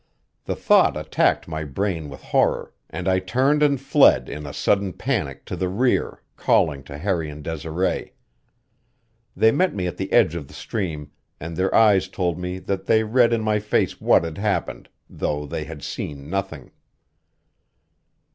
The 0.45 0.55
thought 0.55 0.97
attacked 0.97 1.47
my 1.47 1.63
brain 1.63 2.09
with 2.09 2.23
horror, 2.23 2.73
and 2.89 3.07
I 3.07 3.19
turned 3.19 3.61
and 3.61 3.79
fled 3.79 4.29
in 4.29 4.47
a 4.47 4.51
sudden 4.51 4.93
panic 4.93 5.45
to 5.45 5.55
the 5.55 5.69
rear, 5.69 6.23
calling 6.35 6.81
to 6.85 6.97
Harry 6.97 7.29
and 7.29 7.43
Desiree. 7.43 8.15
They 9.35 9.51
met 9.51 9.75
me 9.75 9.85
at 9.85 9.97
the 9.97 10.11
edge 10.11 10.33
of 10.33 10.47
the 10.47 10.55
stream, 10.55 11.11
and 11.39 11.55
their 11.55 11.71
eyes 11.75 12.07
told 12.07 12.39
me 12.39 12.57
that 12.57 12.87
they 12.87 13.03
read 13.03 13.31
in 13.31 13.41
my 13.41 13.59
face 13.59 14.01
what 14.01 14.23
had 14.23 14.39
happened, 14.39 14.89
though 15.07 15.45
they 15.45 15.65
had 15.65 15.83
seen 15.83 16.31
nothing. 16.31 16.71